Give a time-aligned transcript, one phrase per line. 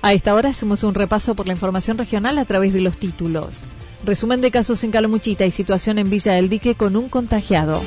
[0.00, 3.64] A esta hora hacemos un repaso por la información regional a través de los títulos.
[4.04, 7.82] Resumen de casos en Calamuchita y situación en Villa del Dique con un contagiado.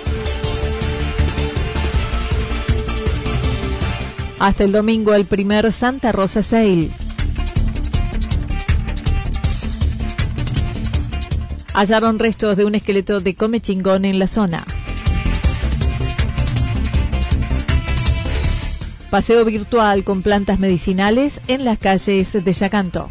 [4.40, 6.90] Hasta el domingo el primer Santa Rosa Sale.
[11.74, 14.66] Hallaron restos de un esqueleto de come chingón en la zona.
[19.12, 23.10] Paseo virtual con plantas medicinales en las calles de Yacanto.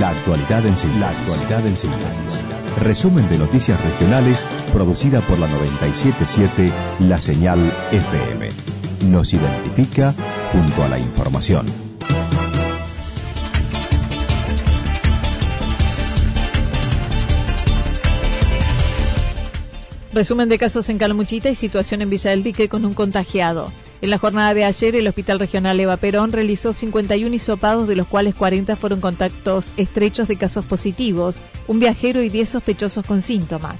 [0.00, 2.40] La actualidad en síntesis.
[2.82, 7.60] Resumen de noticias regionales producida por la 977 La Señal
[7.92, 8.50] FM.
[9.08, 10.12] Nos identifica
[10.50, 11.93] junto a la información.
[20.14, 23.64] Resumen de casos en Calamuchita y situación en Villa del Dique con un contagiado.
[24.00, 28.06] En la jornada de ayer, el Hospital Regional Eva Perón realizó 51 hisopados, de los
[28.06, 33.74] cuales 40 fueron contactos estrechos de casos positivos, un viajero y 10 sospechosos con síntomas.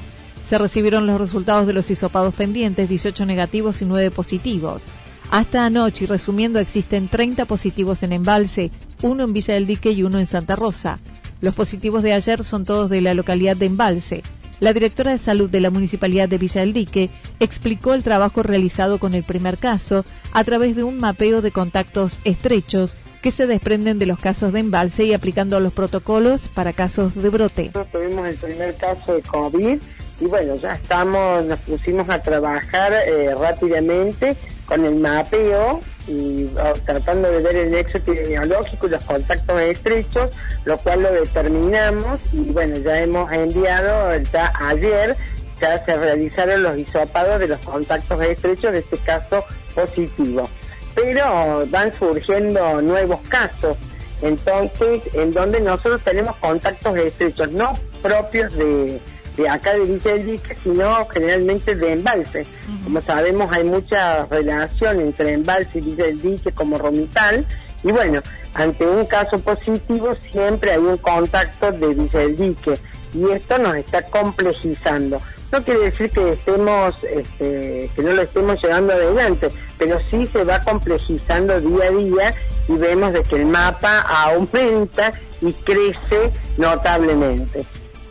[0.45, 4.87] Se recibieron los resultados de los hisopados pendientes, 18 negativos y 9 positivos.
[5.31, 8.73] Hasta anoche, y resumiendo, existen 30 positivos en Embalse,
[9.05, 10.99] uno en Villa del Dique y uno en Santa Rosa.
[11.41, 14.25] Los positivos de ayer son todos de la localidad de Embalse.
[14.61, 17.11] La directora de salud de la Municipalidad de Villa del Dique
[17.41, 22.19] explicó el trabajo realizado con el primer caso a través de un mapeo de contactos
[22.25, 27.15] estrechos que se desprenden de los casos de embalse y aplicando los protocolos para casos
[27.15, 27.73] de brote.
[27.91, 29.79] Tuvimos el primer caso de COVID
[30.21, 36.75] y bueno, ya estamos, nos pusimos a trabajar eh, rápidamente con el mapeo y oh,
[36.85, 40.31] tratando de ver el nexo epidemiológico y los contactos estrechos,
[40.65, 45.17] lo cual lo determinamos y bueno, ya hemos enviado, ya ayer
[45.61, 49.45] ya se realizaron los hisopados de los contactos estrechos de este caso
[49.75, 50.49] positivo.
[50.95, 53.77] Pero van surgiendo nuevos casos,
[54.23, 59.01] entonces, en donde nosotros tenemos contactos estrechos, no propios de,
[59.37, 62.47] de acá de Villa del Dique, sino generalmente de embalse.
[62.83, 67.47] Como sabemos, hay mucha relación entre embalse y Villa del Dique como Romital.
[67.83, 68.23] Y bueno,
[68.55, 72.79] ante un caso positivo siempre hay un contacto de Villa del Dique.
[73.13, 75.21] Y esto nos está complejizando.
[75.53, 80.43] No quiere decir que estemos, este, que no lo estemos llevando adelante, pero sí se
[80.43, 82.35] va complejizando día a día
[82.69, 87.65] y vemos de que el mapa aumenta y crece notablemente.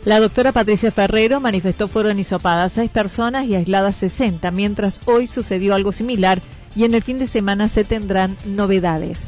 [0.04, 5.74] La doctora Patricia Ferrero manifestó fueron hisopadas seis personas y aisladas 60, mientras hoy sucedió
[5.74, 6.40] algo similar
[6.76, 9.18] y en el fin de semana se tendrán novedades.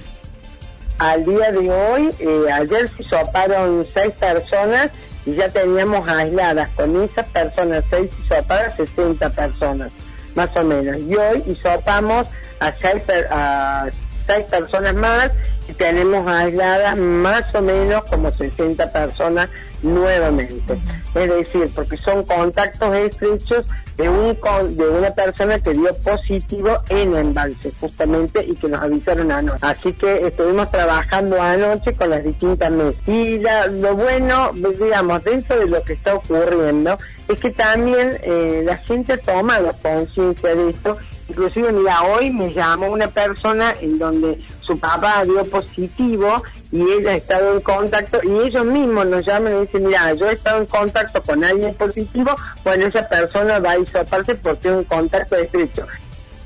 [0.99, 4.91] Al día de hoy, eh, ayer se hisoparon seis personas
[5.25, 9.93] y ya teníamos aisladas con esas personas, seis hisopadas, 60 personas,
[10.35, 10.99] más o menos.
[10.99, 12.27] Y hoy hisopamos
[12.61, 13.89] a seis, a
[14.27, 15.31] seis personas más
[15.69, 19.49] y tenemos aisladas más o menos como 60 personas
[19.83, 20.79] nuevamente.
[21.15, 23.65] Es decir, porque son contactos estrechos
[23.97, 24.37] de, un,
[24.77, 29.59] de una persona que dio positivo en embalse, justamente, y que nos avisaron anoche.
[29.63, 33.09] Así que estuvimos trabajando anoche con las distintas mesas.
[33.09, 33.39] Y
[33.81, 39.15] lo bueno, digamos, dentro de lo que está ocurriendo, es que también eh, la gente
[39.15, 40.97] ha tomado conciencia de esto.
[41.29, 46.43] Inclusive, mira, hoy me llamó una persona en donde su papá dio positivo
[46.73, 50.29] y ella ha estado en contacto y ellos mismos nos llaman y dicen, mira, yo
[50.29, 52.35] he estado en contacto con alguien positivo,
[52.65, 55.87] bueno, esa persona va a hisoparse porque es un contacto estrecho.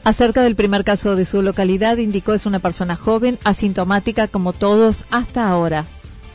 [0.05, 5.05] Acerca del primer caso de su localidad, indicó es una persona joven, asintomática como todos
[5.11, 5.85] hasta ahora.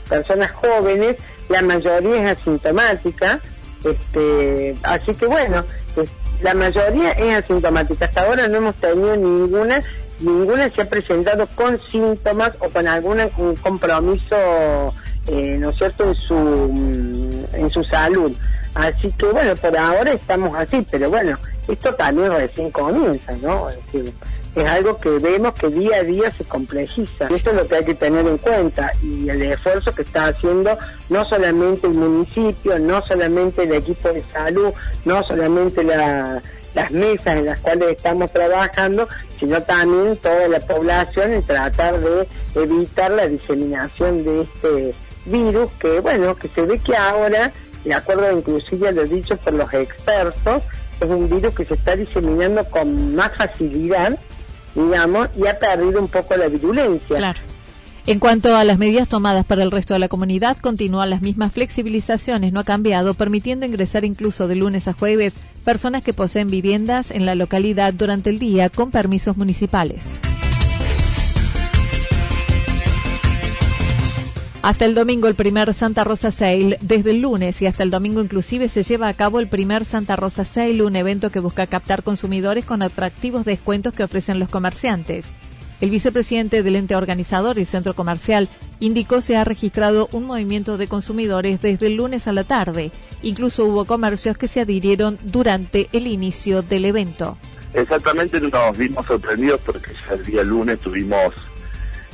[0.08, 1.18] Personas jóvenes,
[1.50, 3.40] la mayoría es asintomática,
[3.84, 5.64] este, así que bueno,
[6.42, 8.06] la mayoría es asintomática.
[8.06, 9.82] Hasta ahora no hemos tenido ninguna,
[10.20, 13.20] ninguna se ha presentado con síntomas o con algún
[13.62, 14.94] compromiso,
[15.28, 18.32] eh, ¿no es cierto?, en su, mm, en su salud.
[18.74, 21.38] Así que bueno, por ahora estamos así, pero bueno,
[21.68, 23.70] esto también recién comienza, ¿no?
[23.70, 24.14] Es, decir,
[24.56, 27.26] es algo que vemos que día a día se complejiza.
[27.26, 30.78] Eso es lo que hay que tener en cuenta y el esfuerzo que está haciendo
[31.10, 34.72] no solamente el municipio, no solamente el equipo de salud,
[35.04, 39.08] no solamente las mesas en las cuales estamos trabajando,
[39.40, 44.96] sino también toda la población en tratar de evitar la diseminación de este
[45.26, 47.52] virus que, bueno, que se ve que ahora,
[47.84, 50.62] de acuerdo inclusive a lo dicho por los expertos,
[51.02, 54.18] es un virus que se está diseminando con más facilidad,
[54.74, 57.18] digamos, y ha perdido un poco la virulencia.
[57.18, 57.40] Claro.
[58.08, 61.54] En cuanto a las medidas tomadas para el resto de la comunidad, continúan las mismas
[61.54, 65.34] flexibilizaciones, no ha cambiado, permitiendo ingresar incluso de lunes a jueves
[65.64, 70.20] personas que poseen viviendas en la localidad durante el día con permisos municipales.
[74.66, 76.80] Hasta el domingo el primer Santa Rosa Sale.
[76.82, 80.16] Desde el lunes y hasta el domingo inclusive se lleva a cabo el primer Santa
[80.16, 85.28] Rosa Sale, un evento que busca captar consumidores con atractivos descuentos que ofrecen los comerciantes.
[85.82, 90.88] El vicepresidente del ente organizador y centro comercial indicó se ha registrado un movimiento de
[90.88, 92.92] consumidores desde el lunes a la tarde.
[93.22, 97.38] Incluso hubo comercios que se adhirieron durante el inicio del evento.
[97.76, 101.36] Exactamente nos vimos sorprendidos porque ya el día lunes tuvimos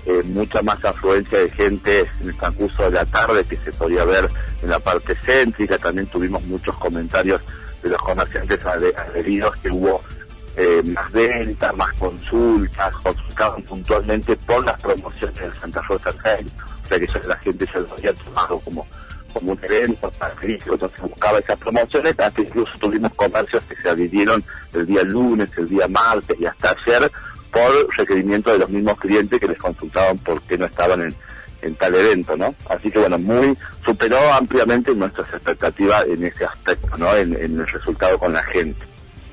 [0.06, 4.03] eh, mucha más afluencia de gente en el transcurso de la tarde que se podía
[4.06, 4.27] ver
[4.62, 5.77] en la parte céntrica.
[5.77, 7.42] También tuvimos muchos comentarios
[7.83, 10.01] de los comerciantes adheridos que hubo
[10.57, 16.45] eh, más ventas, más consultas, consultaban puntualmente por las promociones del Santa Rosa Sale.
[16.83, 18.86] O sea que ya la gente se lo había tomado como
[19.33, 24.44] como un evento característico, entonces buscaba esas promociones, hasta incluso tuvimos comercios que se adhirieron
[24.74, 27.12] el día lunes, el día martes y hasta ayer
[27.51, 31.01] por requerimiento de los mismos clientes que les consultaban por qué no estaban
[31.62, 32.56] en, tal evento, ¿no?
[32.69, 33.56] Así que bueno, muy
[33.86, 37.15] superó ampliamente nuestras expectativas en ese aspecto, ¿no?
[37.15, 38.83] En, el resultado con la gente.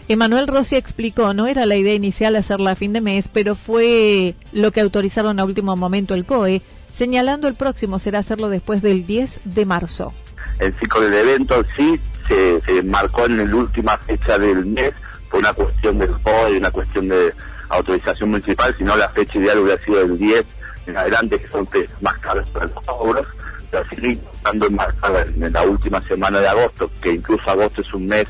[0.09, 4.35] Emanuel Rossi explicó, no era la idea inicial hacerla a fin de mes, pero fue
[4.53, 6.63] lo que autorizaron a último momento el COE,
[6.95, 10.13] señalando el próximo será hacerlo después del 10 de marzo.
[10.59, 14.93] El ciclo del evento sí se, se marcó en la última fecha del mes,
[15.31, 17.33] por una cuestión del COE, una cuestión de
[17.69, 20.45] autorización municipal, sino la fecha ideal hubiera sido el 10
[20.87, 21.69] en adelante, que son
[22.01, 23.27] más caros para los obras,
[23.73, 28.27] así estando enmarcada en la última semana de agosto, que incluso agosto es un mes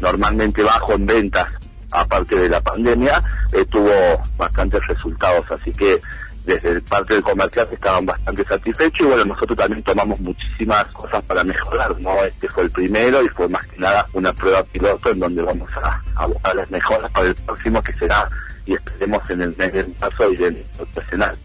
[0.00, 1.48] normalmente bajo en ventas,
[1.90, 3.22] aparte de la pandemia,
[3.52, 3.90] eh, tuvo
[4.36, 6.00] bastantes resultados, así que
[6.44, 11.22] desde el parte del comercial estaban bastante satisfechos y bueno, nosotros también tomamos muchísimas cosas
[11.24, 12.24] para mejorar, ¿no?
[12.24, 15.68] Este fue el primero y fue más que nada una prueba piloto en donde vamos
[16.14, 18.28] a buscar las mejoras para el próximo que será
[18.68, 21.36] y esperemos en el mes de marzo y del profesional.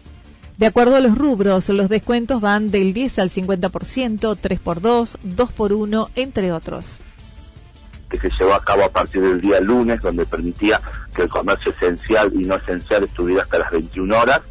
[0.58, 3.70] De acuerdo a los rubros, los descuentos van del 10 al 50%,
[4.38, 7.00] 3x2, 2x1, entre otros.
[8.10, 10.80] Que se llevó a cabo a partir del día lunes, donde permitía
[11.16, 14.42] que el comercio esencial y no esencial estuviera hasta las 21 horas.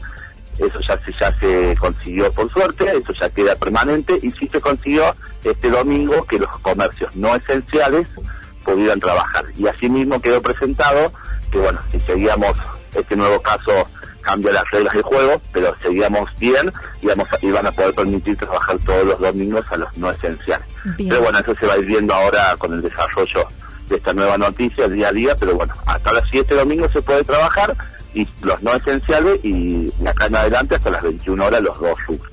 [0.58, 4.60] Eso ya se, ya se consiguió por suerte, eso ya queda permanente y sí se
[4.60, 8.08] consiguió este domingo que los comercios no esenciales
[8.64, 9.46] pudieran trabajar.
[9.58, 11.12] Y asimismo quedó presentado
[11.52, 12.58] que bueno, si seguíamos
[12.94, 13.88] este nuevo caso
[14.22, 18.38] cambia las reglas del juego, pero seguíamos bien y, vamos a, van a poder permitir
[18.38, 20.68] trabajar todos los domingos a los no esenciales.
[20.98, 23.48] Pero bueno, eso se va a ir viendo ahora con el desarrollo
[23.90, 27.24] de esta nueva noticia día a día, pero bueno, hasta las 7 domingos se puede
[27.24, 27.76] trabajar
[28.14, 32.33] y los no esenciales y acá en adelante hasta las 21 horas los dos rubros.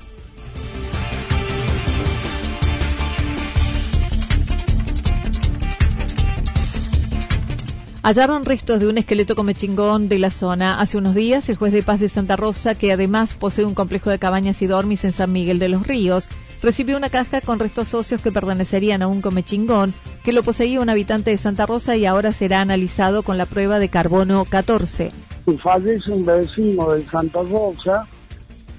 [8.03, 10.81] Hallaron restos de un esqueleto comechingón de la zona.
[10.81, 14.09] Hace unos días, el juez de paz de Santa Rosa, que además posee un complejo
[14.09, 16.27] de cabañas y dormis en San Miguel de los Ríos,
[16.63, 19.93] recibió una caja con restos socios que pertenecerían a un comechingón
[20.23, 23.77] que lo poseía un habitante de Santa Rosa y ahora será analizado con la prueba
[23.77, 25.11] de carbono 14.
[25.59, 28.07] Fallece un vecino de Santa Rosa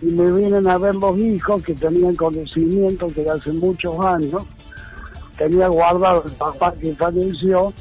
[0.01, 4.43] y me vienen a ver los hijos que tenían conocimiento que hace muchos años
[5.39, 7.73] tenía guardado el papá que falleció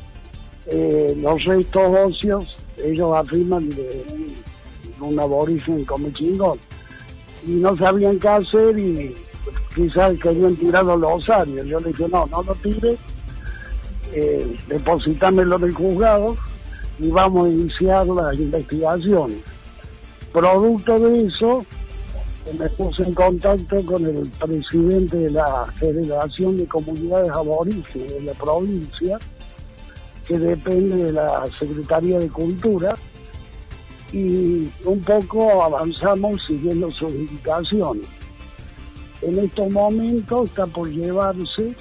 [0.68, 4.06] eh, los restos óseos, ellos afirman de
[5.00, 6.60] un aborigen como chingón.
[7.46, 9.15] Y no sabían qué hacer y
[9.75, 11.65] quizás querían tirar los osarios.
[11.65, 12.98] Yo le dije, no, no lo tires,
[14.13, 16.36] eh, depositámelo en el juzgado
[17.00, 19.39] y vamos a iniciar las investigaciones.
[20.32, 21.65] Producto de eso,
[22.58, 28.34] me puse en contacto con el presidente de la Federación de Comunidades Aborígenes de la
[28.34, 29.20] provincia,
[30.28, 32.96] que depende de la Secretaría de Cultura,
[34.13, 38.06] y un poco avanzamos siguiendo sus indicaciones.
[39.22, 41.74] En estos momentos está por llevarse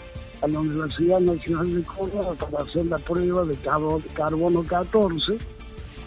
[0.42, 3.56] a la Universidad Nacional de Córdoba para hacer la prueba de
[4.14, 5.38] carbono 14.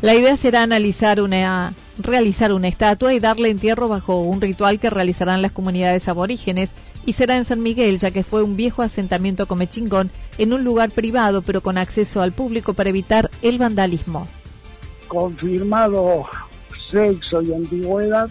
[0.02, 4.90] La idea será analizar una, realizar una estatua y darle entierro bajo un ritual que
[4.90, 6.72] realizarán las comunidades aborígenes
[7.06, 10.92] y será en San Miguel, ya que fue un viejo asentamiento comechingón en un lugar
[10.92, 14.28] privado pero con acceso al público para evitar el vandalismo.
[15.08, 16.26] Confirmado
[16.90, 18.30] sexo y antigüedad,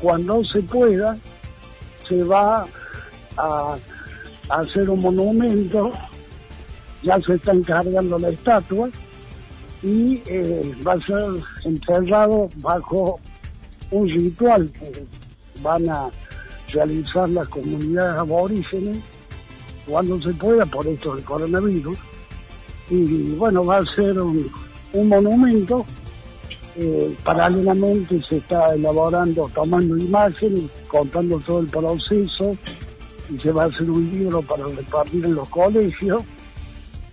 [0.00, 1.16] cuando se pueda,
[2.08, 2.66] se va
[3.36, 3.76] a
[4.48, 5.92] hacer un monumento,
[7.02, 8.90] ya se está encargando la estatua
[9.82, 11.20] y eh, va a ser
[11.64, 13.20] enterrado bajo
[13.90, 15.06] un ritual que
[15.62, 16.10] van a
[16.74, 18.98] realizar las comunidades aborígenes
[19.86, 21.96] cuando se pueda por esto del coronavirus.
[22.90, 24.50] Y bueno, va a ser un,
[24.92, 25.84] monumento.
[26.76, 32.56] Eh, paralelamente se está elaborando, tomando imágenes, contando todo el proceso
[33.30, 36.22] y se va a hacer un libro para repartir en los colegios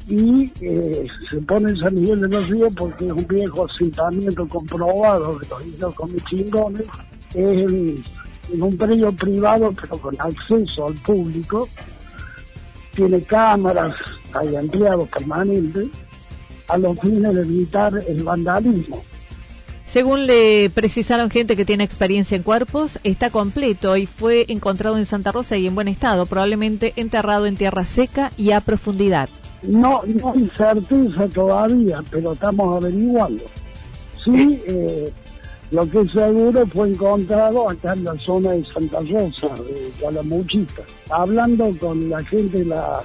[0.07, 4.47] y eh, se pone en San Miguel de los Ríos porque es un viejo asentamiento
[4.47, 6.87] comprobado de los indios con chingones,
[7.33, 7.71] es
[8.51, 11.67] en, un predio privado pero con acceso al público,
[12.93, 13.93] tiene cámaras,
[14.33, 15.87] hay empleados permanentes,
[16.67, 19.03] a los fines de evitar el vandalismo.
[19.91, 25.05] Según le precisaron gente que tiene experiencia en cuerpos, está completo y fue encontrado en
[25.05, 29.27] Santa Rosa y en buen estado, probablemente enterrado en tierra seca y a profundidad.
[29.63, 33.43] No, no hay certeza todavía, pero estamos averiguando.
[34.23, 35.11] Sí, eh,
[35.71, 40.83] lo que seguro fue encontrado acá en la zona de Santa Rosa, de Calamuchita.
[41.09, 43.01] Hablando con la gente la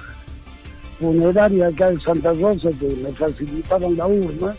[0.99, 4.53] funeraria acá de Santa Rosa, que me facilitaron la urna,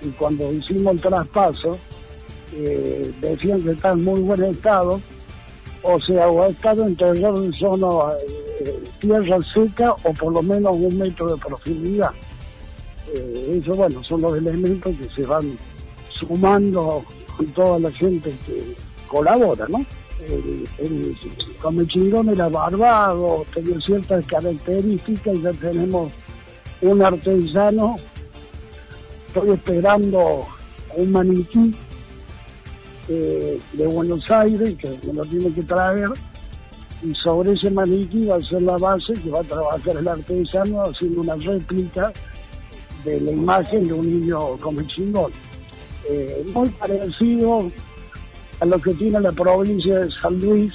[0.00, 1.76] y cuando hicimos el traspaso,
[2.54, 5.00] eh, decían que está en muy buen estado,
[5.82, 7.88] o sea, o ha estado enterrado en zona
[8.60, 12.10] eh, tierra seca o por lo menos un metro de profundidad.
[13.12, 15.58] Eh, eso, bueno, son los elementos que se van
[16.18, 17.04] sumando
[17.36, 18.74] con toda la gente que
[19.06, 19.84] colabora, ¿no?
[20.26, 21.16] El, el,
[21.62, 26.10] el chingón era barbado, tenía ciertas características ya tenemos
[26.80, 27.96] un artesano
[29.28, 30.46] estoy esperando
[30.96, 31.74] un maniquí
[33.08, 36.08] eh, de Buenos Aires que me lo tiene que traer
[37.02, 40.82] y sobre ese maniquí va a ser la base que va a trabajar el artesano
[40.82, 42.12] haciendo una réplica
[43.04, 45.32] de la imagen de un niño como el chingón.
[46.10, 47.70] Eh, muy parecido
[48.60, 50.72] a lo que tiene la provincia de San Luis,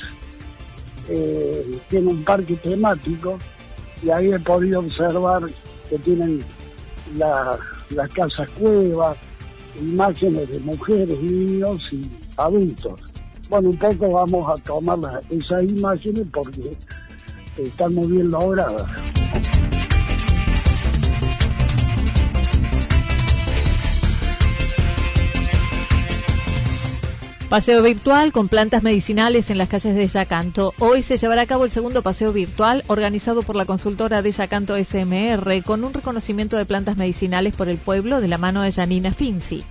[1.09, 3.37] eh, tiene un parque temático
[4.01, 5.43] y ahí he podido observar
[5.89, 6.43] que tienen
[7.17, 7.57] la
[7.89, 9.17] las casas cuevas,
[9.79, 12.99] imágenes de mujeres, niños y adultos.
[13.49, 16.75] Bueno, un poco vamos a tomar esas imágenes porque
[17.57, 19.12] están muy bien logradas.
[27.53, 30.73] Paseo virtual con plantas medicinales en las calles de Yacanto.
[30.79, 34.75] Hoy se llevará a cabo el segundo paseo virtual organizado por la consultora de Yacanto
[34.75, 39.13] SMR con un reconocimiento de plantas medicinales por el pueblo de la mano de Janina
[39.13, 39.63] Finzi.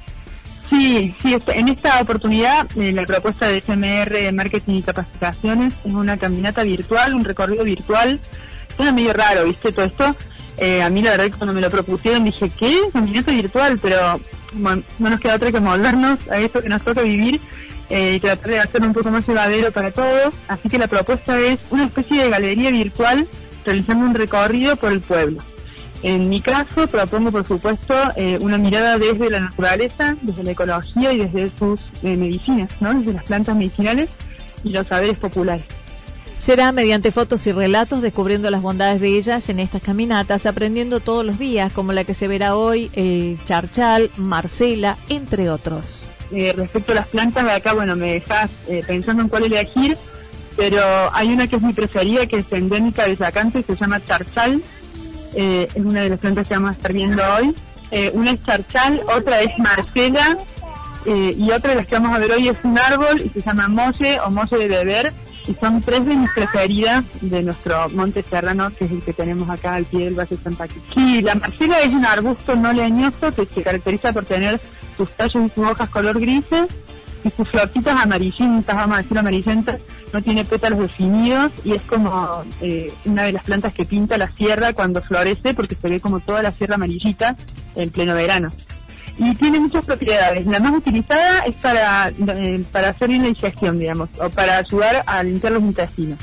[0.70, 6.16] Sí, sí, en esta oportunidad eh, la propuesta de SMR Marketing y Capacitaciones es una
[6.16, 8.20] caminata virtual, un recorrido virtual.
[8.76, 9.72] Suena medio raro, ¿viste?
[9.72, 10.14] Todo esto.
[10.58, 12.78] Eh, a mí la verdad que cuando me lo propusieron dije, ¿qué?
[12.92, 14.20] Caminata virtual, pero
[14.54, 17.40] no nos queda otra que moldarnos a esto que nos toca vivir
[17.94, 20.34] eh, tratar de hacerlo un poco más llevadero para todos.
[20.48, 23.28] Así que la propuesta es una especie de galería virtual
[23.66, 25.42] realizando un recorrido por el pueblo.
[26.02, 31.12] En mi caso propongo, por supuesto, eh, una mirada desde la naturaleza, desde la ecología
[31.12, 32.94] y desde sus eh, medicinas, ¿no?
[32.94, 34.08] desde las plantas medicinales
[34.64, 35.66] y los saberes populares.
[36.42, 41.26] Será mediante fotos y relatos descubriendo las bondades de ellas en estas caminatas, aprendiendo todos
[41.26, 46.01] los días, como la que se verá hoy, el charchal, Marcela, entre otros.
[46.34, 49.98] Eh, respecto a las plantas, de acá, bueno, me dejas eh, pensando en cuál elegir,
[50.56, 54.62] pero hay una que es mi preferida, que es endémica de Yacante, se llama charchal,
[55.34, 57.54] eh, es una de las plantas que vamos a estar viendo hoy.
[58.14, 60.38] una es charchal, otra es marcela,
[61.04, 63.68] y otra de las que vamos a ver hoy es un árbol y se llama
[63.68, 65.12] molle o molle de beber,
[65.46, 69.48] y son tres de nuestras heridas de nuestro monte serrano, que es el que tenemos
[69.50, 70.82] acá al pie del Valle de Santa Cruz.
[70.94, 74.60] Sí, la marcela es un arbusto no leñoso que se caracteriza por tener
[74.96, 76.68] sus tallos y sus hojas color grises
[77.24, 79.80] y sus florcitas amarillentas, vamos a decir amarillentas,
[80.12, 84.32] no tiene pétalos definidos y es como eh, una de las plantas que pinta la
[84.32, 87.36] sierra cuando florece porque se ve como toda la sierra amarillita
[87.74, 88.50] en pleno verano.
[89.24, 90.46] Y tiene muchas propiedades.
[90.46, 95.04] La más utilizada es para, eh, para hacer bien la digestión, digamos, o para ayudar
[95.06, 96.18] a limpiar los intestinos.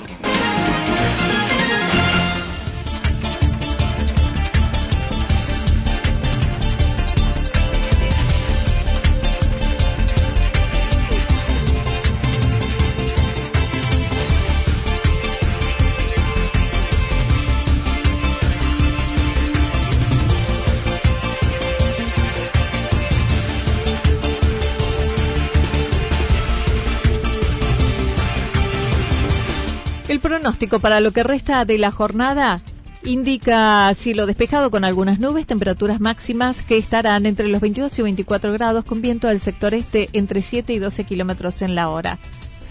[30.41, 32.59] Pronóstico para lo que resta de la jornada
[33.03, 38.51] indica cielo despejado con algunas nubes, temperaturas máximas que estarán entre los 22 y 24
[38.53, 42.17] grados con viento del sector este entre 7 y 12 kilómetros en la hora.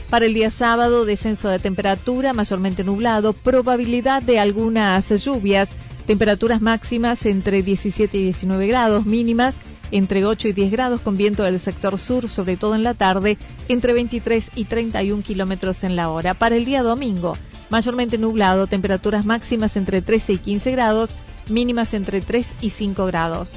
[0.09, 5.69] Para el día sábado, descenso de temperatura mayormente nublado, probabilidad de algunas lluvias,
[6.09, 9.55] temperaturas máximas entre 17 y 19 grados, mínimas
[9.93, 13.39] entre 8 y 10 grados con viento del sector sur, sobre todo en la tarde,
[13.69, 16.35] entre 23 y 31 kilómetros en la hora.
[16.35, 17.37] Para el día domingo,
[17.71, 21.15] mayormente nublado, temperaturas máximas entre 13 y 15 grados,
[21.49, 23.55] mínimas entre 3 y 5 grados.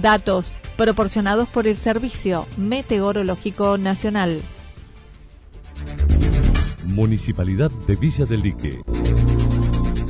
[0.00, 4.40] Datos proporcionados por el Servicio Meteorológico Nacional.
[6.84, 8.82] Municipalidad de Villa del Lique.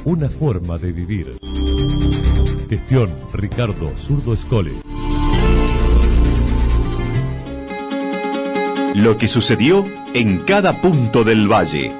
[0.04, 1.38] Una forma de vivir.
[2.68, 4.72] Gestión Ricardo Zurdo Escole.
[8.94, 11.99] Lo que sucedió en cada punto del valle.